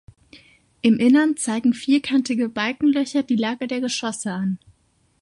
[0.81, 4.57] Im Innern zeigen vierkantige Balkenlöcher die Lage der Geschosse an.